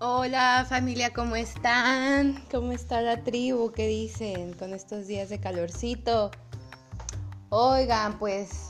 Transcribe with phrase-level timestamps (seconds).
[0.00, 2.40] Hola familia, ¿cómo están?
[2.52, 3.72] ¿Cómo está la tribu?
[3.72, 6.30] ¿Qué dicen con estos días de calorcito?
[7.48, 8.68] Oigan, pues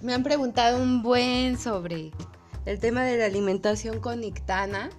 [0.00, 2.10] me han preguntado un buen sobre
[2.66, 4.90] el tema de la alimentación con Ictana.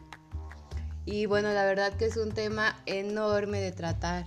[1.03, 4.25] Y bueno, la verdad que es un tema enorme de tratar.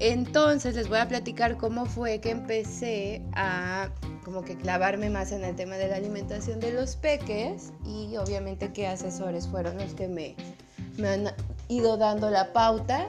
[0.00, 3.90] Entonces les voy a platicar cómo fue que empecé a
[4.24, 8.72] como que clavarme más en el tema de la alimentación de los peques y obviamente
[8.72, 10.36] qué asesores fueron los que me,
[11.06, 11.34] han
[11.68, 13.08] ido dando la pauta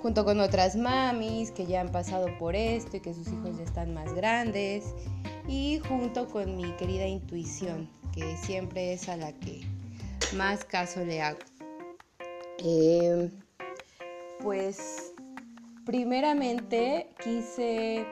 [0.00, 3.64] junto con otras mamis que ya han pasado por esto y que sus hijos ya
[3.64, 4.94] están más grandes
[5.46, 9.60] y junto con mi querida intuición que siempre es a la que
[10.36, 11.38] más caso le hago.
[12.58, 13.30] Eh,
[14.42, 15.11] pues
[15.84, 18.06] primeramente quise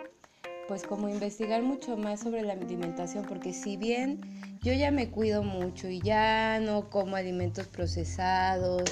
[0.68, 4.20] pues como investigar mucho más sobre la alimentación porque si bien
[4.62, 8.84] yo ya me cuido mucho y ya no como alimentos procesados,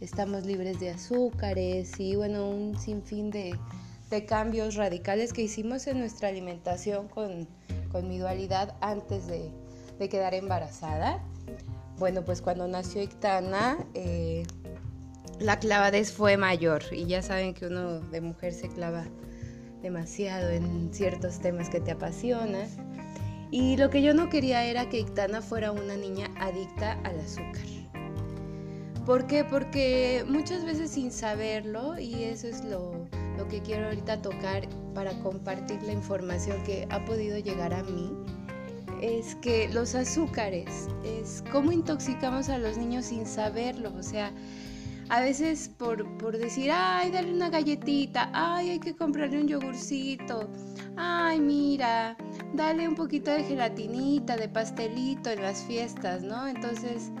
[0.00, 3.58] estamos libres de azúcares y bueno, un sinfín de,
[4.10, 7.46] de cambios radicales que hicimos en nuestra alimentación con,
[7.92, 9.50] con mi dualidad antes de,
[9.98, 11.22] de, quedar embarazada.
[11.98, 14.44] Bueno, pues cuando nació Ictana, eh,
[15.38, 19.04] la clavadez fue mayor y ya saben que uno de mujer se clava
[19.82, 22.66] demasiado en ciertos temas que te apasionan.
[23.50, 27.64] Y lo que yo no quería era que Ictana fuera una niña adicta al azúcar.
[29.04, 29.44] ¿Por qué?
[29.44, 33.06] Porque muchas veces sin saberlo, y eso es lo,
[33.38, 38.12] lo que quiero ahorita tocar para compartir la información que ha podido llegar a mí,
[39.00, 43.92] es que los azúcares, es cómo intoxicamos a los niños sin saberlo.
[43.96, 44.32] O sea,
[45.08, 50.50] a veces por, por, decir, ay, dale una galletita, ay, hay que comprarle un yogurcito,
[50.96, 52.16] ay, mira,
[52.54, 56.48] dale un poquito de gelatinita, de pastelito en las fiestas, ¿no?
[56.48, 57.12] Entonces,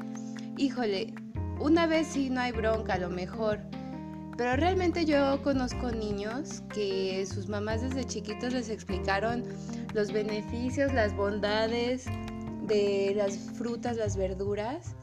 [0.56, 1.14] híjole,
[1.60, 3.60] una vez sí no hay bronca, a lo mejor.
[4.36, 9.44] Pero realmente yo conozco niños que sus mamás desde chiquitos les explicaron
[9.94, 12.04] los beneficios, las bondades
[12.66, 14.94] de las frutas, las verduras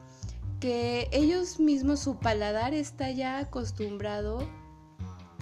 [0.64, 4.48] que ellos mismos, su paladar está ya acostumbrado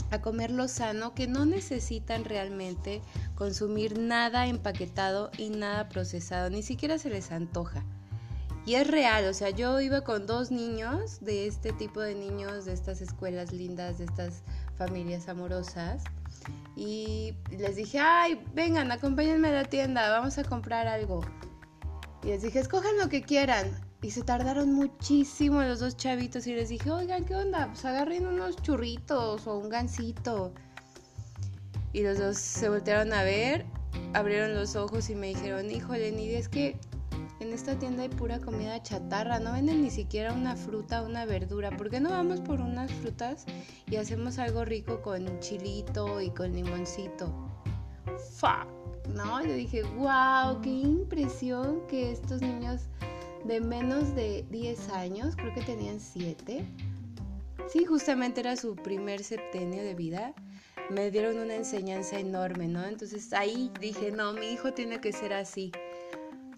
[0.09, 3.03] a comer lo sano, que no necesitan realmente
[3.35, 7.85] consumir nada empaquetado y nada procesado, ni siquiera se les antoja.
[8.65, 12.65] Y es real, o sea, yo iba con dos niños de este tipo de niños,
[12.65, 14.41] de estas escuelas lindas, de estas
[14.75, 16.03] familias amorosas,
[16.75, 21.21] y les dije, ay, vengan, acompáñenme a la tienda, vamos a comprar algo.
[22.23, 23.90] Y les dije, escojan lo que quieran.
[24.03, 27.67] Y se tardaron muchísimo los dos chavitos y les dije, oigan, ¿qué onda?
[27.67, 30.53] Pues agarren unos churritos o un gansito.
[31.93, 33.65] Y los dos se voltearon a ver,
[34.13, 36.79] abrieron los ojos y me dijeron, híjole, Nidia, es que
[37.41, 41.69] en esta tienda hay pura comida chatarra, no venden ni siquiera una fruta, una verdura.
[41.71, 43.45] ¿Por qué no vamos por unas frutas
[43.87, 47.31] y hacemos algo rico con chilito y con limoncito?
[48.35, 48.67] ¡Fuck!
[49.15, 49.43] ¿No?
[49.43, 52.81] Yo dije, wow, qué impresión que estos niños
[53.45, 56.65] de menos de 10 años, creo que tenían 7.
[57.71, 60.33] Sí, justamente era su primer septenio de vida.
[60.89, 62.83] Me dieron una enseñanza enorme, ¿no?
[62.85, 65.71] Entonces ahí dije, no, mi hijo tiene que ser así.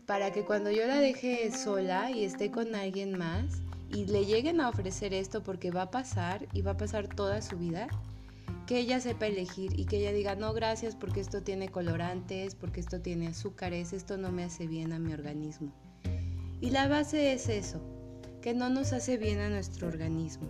[0.05, 3.45] Para que cuando yo la deje sola y esté con alguien más
[3.89, 7.41] y le lleguen a ofrecer esto porque va a pasar y va a pasar toda
[7.41, 7.88] su vida,
[8.65, 12.79] que ella sepa elegir y que ella diga, no, gracias porque esto tiene colorantes, porque
[12.79, 15.71] esto tiene azúcares, esto no me hace bien a mi organismo.
[16.63, 17.81] Y la base es eso,
[18.41, 20.47] que no nos hace bien a nuestro organismo.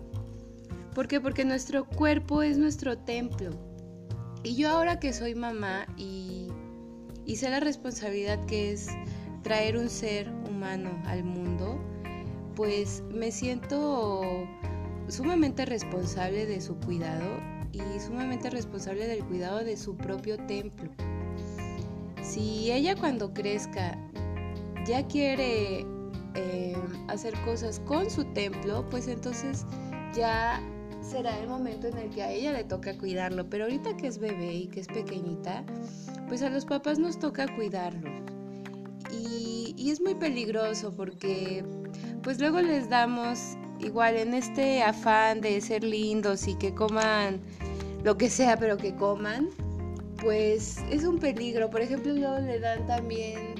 [0.94, 1.20] ¿Por qué?
[1.20, 3.50] Porque nuestro cuerpo es nuestro templo.
[4.44, 6.46] Y yo ahora que soy mamá y,
[7.26, 8.86] y sé la responsabilidad que es
[9.42, 11.80] traer un ser humano al mundo,
[12.54, 14.22] pues me siento
[15.08, 17.26] sumamente responsable de su cuidado
[17.72, 20.92] y sumamente responsable del cuidado de su propio templo.
[22.22, 23.98] Si ella cuando crezca
[24.86, 25.84] ya quiere
[26.34, 26.76] eh,
[27.08, 29.64] hacer cosas con su templo, pues entonces
[30.14, 30.60] ya
[31.00, 33.48] será el momento en el que a ella le toca cuidarlo.
[33.48, 35.64] Pero ahorita que es bebé y que es pequeñita,
[36.28, 38.10] pues a los papás nos toca cuidarlo.
[39.12, 41.62] Y, es muy peligroso porque
[42.22, 43.38] pues luego les damos
[43.78, 47.40] igual en este afán de ser lindos y que coman
[48.02, 49.50] lo que sea, pero que coman,
[50.20, 51.68] pues es un peligro.
[51.70, 53.54] Por ejemplo, luego le dan también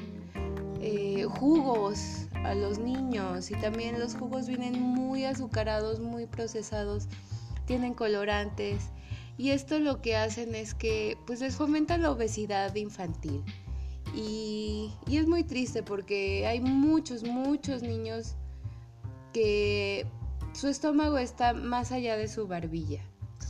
[0.81, 7.08] eh, jugos a los niños y también los jugos vienen muy azucarados, muy procesados,
[7.67, 8.91] tienen colorantes
[9.37, 13.43] y esto lo que hacen es que pues les fomenta la obesidad infantil.
[14.14, 18.37] Y, y es muy triste porque hay muchos, muchos niños
[19.32, 20.06] que
[20.52, 23.02] su estómago está más allá de su barbilla.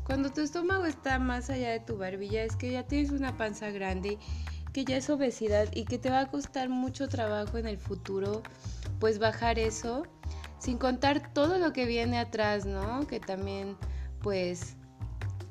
[0.07, 3.71] Cuando tu estómago está más allá de tu barbilla es que ya tienes una panza
[3.71, 4.19] grande,
[4.73, 8.43] que ya es obesidad y que te va a costar mucho trabajo en el futuro
[9.05, 10.05] pues bajar eso,
[10.59, 13.07] sin contar todo lo que viene atrás, ¿no?
[13.07, 13.77] Que también
[14.23, 14.77] pues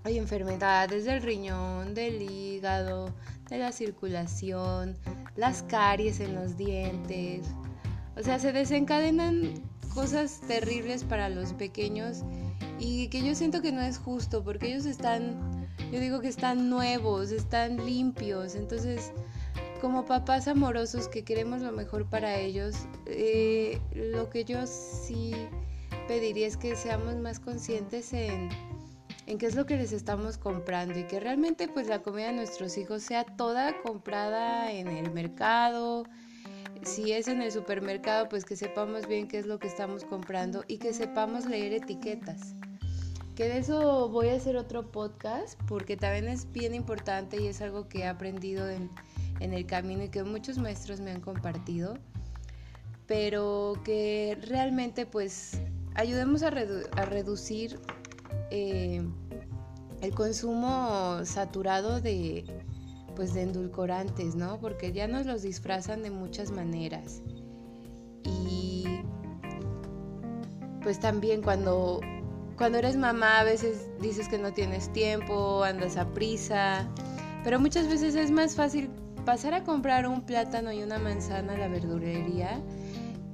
[0.03, 3.13] hay enfermedades del riñón, del hígado,
[3.51, 4.97] de la circulación,
[5.35, 7.45] las caries en los dientes.
[8.17, 9.53] O sea, se desencadenan
[9.93, 12.23] cosas terribles para los pequeños
[12.79, 16.71] y que yo siento que no es justo porque ellos están, yo digo que están
[16.71, 19.11] nuevos, están limpios, entonces
[19.83, 22.73] como papás amorosos que queremos lo mejor para ellos,
[23.05, 25.33] eh, lo que yo sí
[26.07, 28.47] pediría es que seamos más conscientes en,
[29.25, 32.31] en qué es lo que les estamos comprando y que realmente pues la comida de
[32.31, 36.05] nuestros hijos sea toda comprada en el mercado,
[36.83, 40.63] si es en el supermercado, pues que sepamos bien qué es lo que estamos comprando
[40.69, 42.55] y que sepamos leer etiquetas.
[43.35, 47.61] Que de eso voy a hacer otro podcast porque también es bien importante y es
[47.61, 48.89] algo que he aprendido en,
[49.51, 51.97] el camino y que muchos maestros me han compartido.
[53.07, 55.59] Pero que realmente pues
[55.95, 57.79] ayudemos a, reducir
[58.51, 59.03] eh,
[60.01, 62.45] el consumo saturado de,
[63.15, 64.59] pues de endulcorantes, ¿no?
[64.59, 67.21] Porque ya nos los disfrazan de muchas maneras.
[68.23, 68.85] Y
[70.81, 71.99] pues también cuando
[72.57, 76.87] cuando eres mamá a veces dices que no tienes tiempo, andas a prisa,
[77.43, 78.89] pero muchas veces es más fácil
[79.25, 82.59] pasar a comprar un plátano y una manzana a la verdulería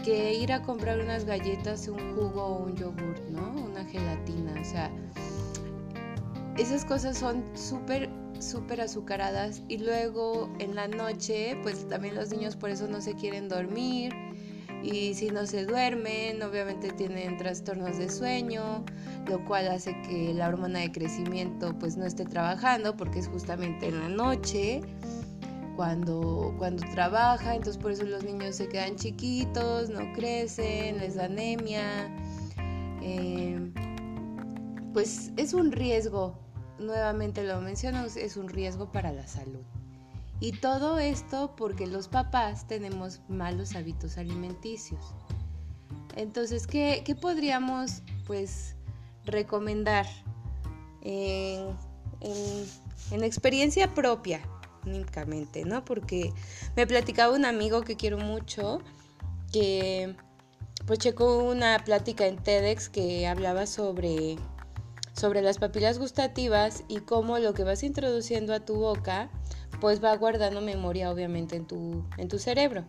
[0.04, 3.52] que ir a comprar unas galletas, un jugo o un yogur, ¿no?
[3.66, 4.90] Una gelatina, o sea,
[6.58, 8.10] esas cosas son súper
[8.40, 13.14] súper azucaradas y luego en la noche pues también los niños por eso no se
[13.14, 14.14] quieren dormir
[14.82, 18.86] y si no se duermen obviamente tienen trastornos de sueño
[19.28, 23.90] lo cual hace que la hormona de crecimiento pues no esté trabajando porque es justamente
[23.90, 24.82] en la noche
[25.80, 31.24] cuando, cuando trabaja entonces por eso los niños se quedan chiquitos no crecen les da
[31.24, 32.14] anemia
[33.02, 33.72] eh,
[34.94, 36.38] pues es un riesgo
[36.80, 39.64] nuevamente lo menciono, es un riesgo para la salud.
[40.40, 45.14] Y todo esto porque los papás tenemos malos hábitos alimenticios.
[46.16, 48.76] Entonces, ¿qué, podríamos pues
[49.26, 50.06] recomendar
[51.02, 51.76] en,
[52.22, 54.42] en, experiencia propia
[54.86, 55.86] únicamente, ¿no?
[55.86, 56.34] Porque
[56.76, 58.82] me platicaba un amigo que quiero mucho
[59.52, 60.16] que
[60.86, 64.38] pues checó una plática en TEDx que hablaba sobre
[65.14, 69.30] sobre las papilas gustativas y cómo lo que vas introduciendo a tu boca
[69.82, 72.86] pues va guardando memoria obviamente en tu, en tu cerebro.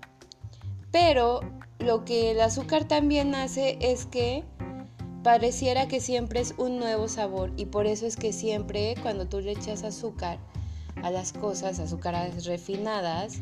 [0.92, 1.40] Pero
[1.78, 4.44] lo que el azúcar también hace es que
[5.22, 9.40] pareciera que siempre es un nuevo sabor y por eso es que siempre cuando tú
[9.40, 10.38] le echas azúcar
[11.02, 13.38] a las cosas, azúcares refinadas,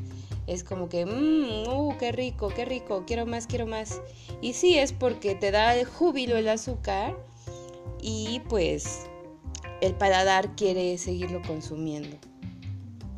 [0.46, 4.00] es como que, mmm, uh, qué rico, qué rico, quiero más, quiero más.
[4.40, 7.14] Y sí es porque te da el júbilo el azúcar
[8.00, 9.06] y pues
[9.80, 12.16] el paladar quiere seguirlo consumiendo.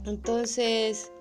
[0.06, 1.12] Entonces,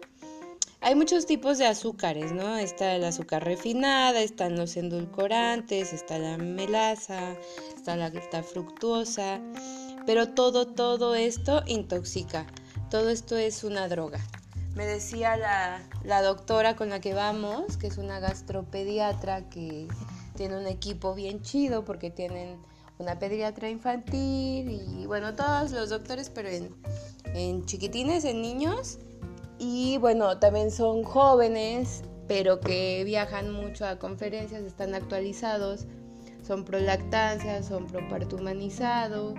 [0.82, 2.58] hay muchos tipos de azúcares, ¿no?
[2.58, 7.36] Está el azúcar refinada, están los endulcorantes, está la melaza,
[7.76, 8.10] está la
[8.44, 9.42] fructuosa,
[10.06, 12.48] pero todo, todo esto intoxica.
[12.90, 14.20] Todo esto es una droga.
[14.76, 19.88] Me decía la, la doctora con la que vamos, que es una gastropediatra que
[20.36, 22.58] tiene un equipo bien chido porque tienen
[22.98, 26.50] una pediatra infantil y bueno, todos los doctores, pero
[27.34, 29.00] en, chiquitines, en niños.
[29.58, 35.86] Y bueno, también son jóvenes, pero que viajan mucho a conferencias, están actualizados,
[36.46, 39.34] son pro lactancia, son pro parto humanizado.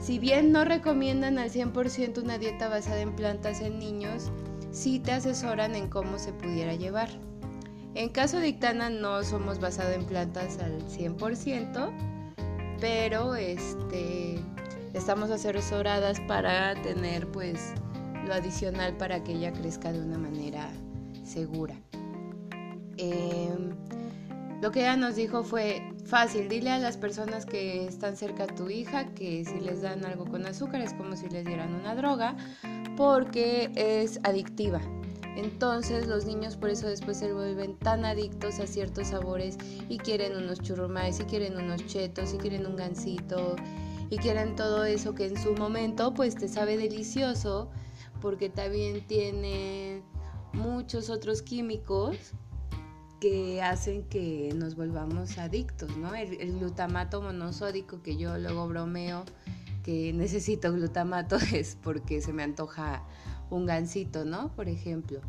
[0.00, 4.32] Si bien no recomiendan al 100% una dieta basada en plantas en niños,
[4.72, 7.10] sí te asesoran en cómo se pudiera llevar.
[7.94, 11.90] En caso de Ictana no somos basados en plantas al 100%,
[12.80, 14.38] pero este
[14.94, 17.74] estamos asesoradas para tener pues
[18.26, 20.70] lo adicional para que ella crezca de una manera
[21.24, 21.74] segura.
[22.96, 23.70] Em,
[24.62, 28.46] lo que ella nos dijo fue fácil, dile a las personas que están cerca a
[28.48, 31.94] tu hija que si les dan algo con azúcar es como si les dieran una
[31.94, 32.36] droga
[32.96, 34.80] porque es adictiva.
[35.36, 39.56] Entonces los niños por eso después se vuelven tan adictos a ciertos sabores
[39.88, 43.54] y quieren unos churrumais y quieren unos chetos y quieren un gansito
[44.10, 47.70] y quieren todo eso que en su momento pues te sabe delicioso
[48.20, 50.02] porque también tiene
[50.52, 52.34] muchos otros químicos
[53.20, 56.14] que hacen que nos volvamos adictos, ¿no?
[56.14, 59.24] El, glutamato monosódico que yo luego bromeo
[59.84, 63.02] que necesito glutamato es porque se me antoja
[63.50, 64.54] un gansito, ¿no?
[64.56, 65.20] Por ejemplo.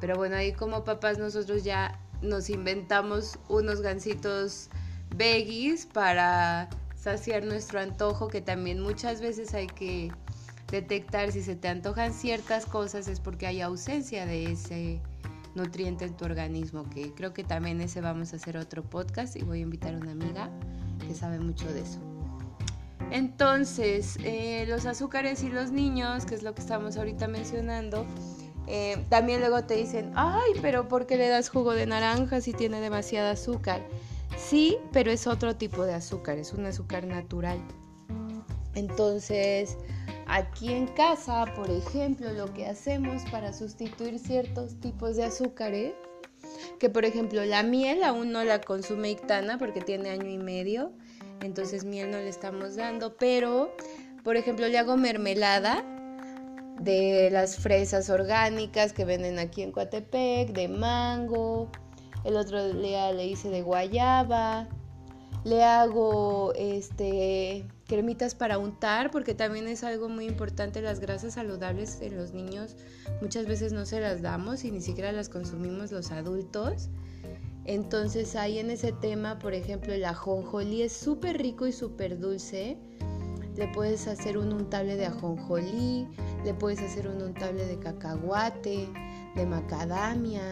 [0.00, 4.68] Pero bueno, ahí como papás nosotros ya nos inventamos unos gansitos
[5.14, 10.10] veggies para saciar nuestro antojo, que también muchas veces hay que
[10.70, 15.00] detectar si se te antojan ciertas cosas es porque hay ausencia de ese
[15.54, 19.42] nutriente en tu organismo, que creo que también ese vamos a hacer otro podcast y
[19.42, 20.50] voy a invitar a una amiga
[21.06, 22.00] que sabe mucho de eso.
[23.10, 28.06] Entonces, eh, los azúcares y los niños, que es lo que estamos ahorita mencionando,
[28.66, 32.52] eh, también luego te dicen, ay, pero ¿por qué le das jugo de naranja si
[32.52, 33.82] tiene demasiada azúcar?
[34.38, 37.58] Sí, pero es otro tipo de azúcar, es un azúcar natural.
[38.74, 39.76] Entonces,
[40.26, 45.94] aquí en casa, por ejemplo, lo que hacemos para sustituir ciertos tipos de azúcares,
[46.78, 50.92] que por ejemplo la miel aún no la consume Ictana porque tiene año y medio,
[51.40, 53.74] entonces miel no le estamos dando, pero
[54.24, 55.84] por ejemplo le hago mermelada
[56.80, 61.70] de las fresas orgánicas que venden aquí en Coatepec, de mango,
[62.24, 64.68] el otro día le hice de guayaba,
[65.44, 72.00] le hago este cremitas para untar porque también es algo muy importante las grasas saludables
[72.00, 72.74] en los niños
[73.20, 76.88] muchas veces no se las damos y ni siquiera las consumimos los adultos.
[77.66, 82.78] Entonces ahí en ese tema por ejemplo el ajonjolí es súper rico y súper dulce.
[83.56, 86.08] Le puedes hacer un untable de ajonjolí
[86.46, 88.88] le puedes hacer un untable de cacahuate
[89.36, 90.42] de macadamia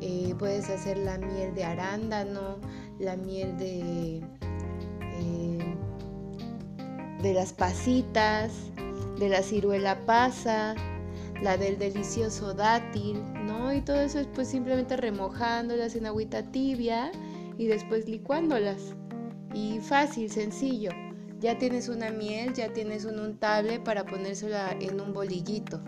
[0.00, 2.58] eh, puedes hacer la miel de arándano
[3.00, 4.22] la miel de
[7.22, 8.52] de las pasitas,
[9.18, 10.74] de la ciruela pasa,
[11.40, 13.72] la del delicioso dátil, ¿no?
[13.72, 17.12] Y todo eso es pues simplemente remojándolas en agüita tibia
[17.56, 18.94] y después licuándolas.
[19.54, 20.90] Y fácil, sencillo.
[21.38, 25.80] Ya tienes una miel, ya tienes un untable para ponérsela en un bolillito.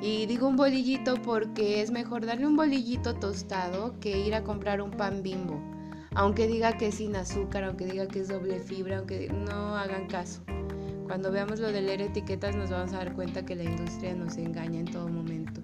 [0.00, 4.80] Y digo un bolillito porque es mejor darle un bolillito tostado que ir a comprar
[4.80, 5.60] un pan bimbo
[6.14, 10.06] aunque diga que es sin azúcar, aunque diga que es doble fibra, aunque no hagan
[10.06, 10.42] caso.
[11.06, 14.36] Cuando veamos lo de leer etiquetas nos vamos a dar cuenta que la industria nos
[14.36, 15.60] engaña en todo momento.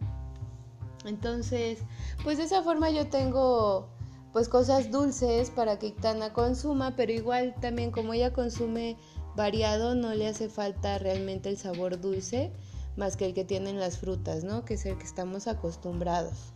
[1.05, 1.79] Entonces,
[2.25, 3.89] pues de esa forma yo tengo
[4.33, 8.97] pues cosas dulces para que Ictana consuma, pero igual también como ella consume
[9.37, 12.53] variado no le hace falta realmente el sabor dulce
[12.97, 14.65] más que el que tienen las frutas, ¿no?
[14.65, 16.53] Que es el que estamos acostumbrados.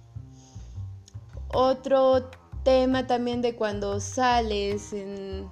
[1.54, 2.30] Otro
[2.64, 5.48] tema también de cuando sales en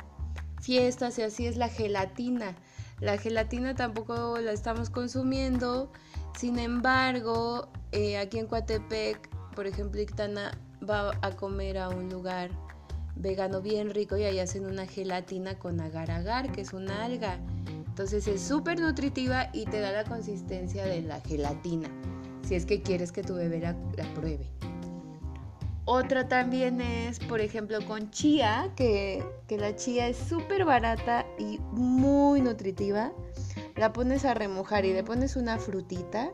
[0.61, 2.57] fiestas y así es la gelatina.
[3.01, 5.91] La gelatina tampoco la estamos consumiendo,
[6.39, 12.51] sin embargo, eh, aquí en Coatepec, por ejemplo, Ictana va a comer a un lugar
[13.17, 17.39] vegano bien rico y ahí hacen una gelatina con agar agar, que es una alga.
[17.87, 21.89] Entonces es súper nutritiva y te da la consistencia de la gelatina,
[22.47, 23.75] si es que quieres que tu bebé la
[24.15, 24.70] pruebe.
[25.85, 32.41] Otra también es, por ejemplo, con chía, que, la chía es súper barata y muy
[32.41, 33.13] nutritiva.
[33.77, 36.31] La pones a remojar y le pones una frutita.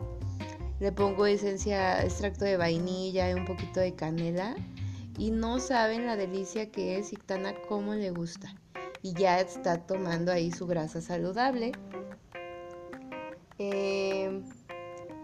[0.80, 4.54] Le pongo esencia, extracto de vainilla y un poquito de canela.
[5.16, 8.54] Y no saben la delicia que es Ictana como le gusta.
[9.00, 11.72] Y ya está tomando ahí su grasa saludable.
[13.58, 14.42] Eh,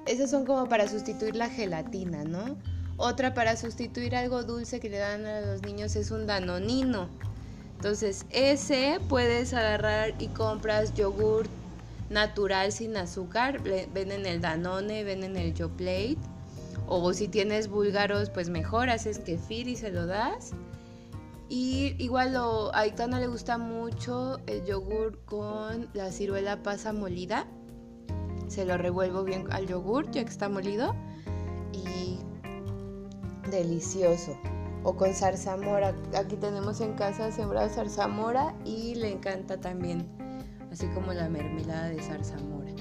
[0.06, 2.56] esos son como para sustituir la gelatina, ¿no?
[3.04, 7.08] Otra para sustituir algo dulce que le dan a los niños es un danonino.
[7.74, 11.48] Entonces ese puedes agarrar y compras yogur
[12.10, 13.60] natural sin azúcar.
[13.60, 16.16] Venden el Danone, venden el Yoplait.
[16.86, 20.52] O si tienes búlgaros, pues mejor, haces kefir y se lo das.
[21.48, 22.36] Y igual
[22.72, 27.48] a Itana le gusta mucho el yogur con la ciruela pasa molida.
[28.46, 30.94] Se lo revuelvo bien al yogur ya que está molido.
[33.50, 34.36] Delicioso.
[34.84, 35.94] O con zarzamora.
[36.16, 40.08] Aquí tenemos en casa sembrada zarzamora y le encanta también,
[40.70, 42.72] así como la mermelada de zarzamora.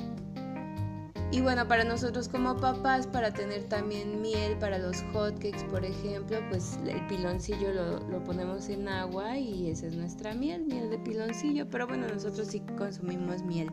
[1.32, 6.38] Y bueno, para nosotros como papás, para tener también miel para los hotcakes, por ejemplo,
[6.50, 11.00] pues el piloncillo lo, lo, ponemos en agua y esa es nuestra miel, miel de
[11.00, 11.70] piloncillo.
[11.70, 13.72] Pero bueno, nosotros sí consumimos miel.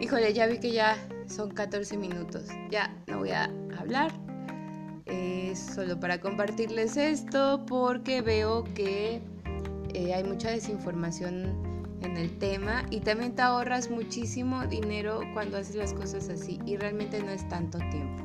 [0.00, 0.96] Híjole, ya vi que ya
[1.28, 2.44] son 14 minutos.
[2.70, 4.25] Ya no voy a hablar
[5.06, 9.22] es solo para compartirles esto porque veo que
[9.94, 15.76] eh, hay mucha desinformación en el tema y también te ahorras muchísimo dinero cuando haces
[15.76, 18.22] las cosas así y realmente no es tanto tiempo.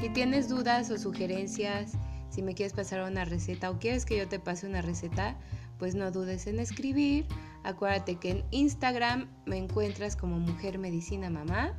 [0.00, 1.92] Si tienes dudas o sugerencias,
[2.32, 5.36] Si me quieres pasar una receta o quieres que yo te pase una receta,
[5.78, 7.26] pues no dudes en escribir.
[7.62, 11.74] Acuérdate que en Instagram me encuentras como Mujer Medicina Mamá.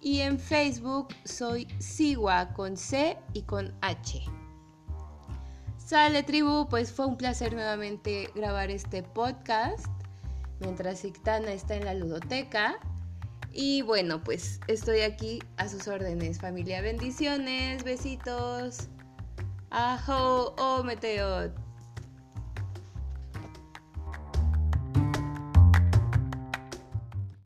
[0.00, 4.22] Y en Facebook soy Sigua con C y con H.
[5.78, 9.86] Sale tribu, pues fue un placer nuevamente grabar este podcast
[10.60, 12.78] mientras Ictana está en la ludoteca.
[13.52, 16.82] Y bueno, pues estoy aquí a sus órdenes, familia.
[16.82, 18.88] Bendiciones, besitos.
[19.70, 21.65] Ajo, oh, meteo.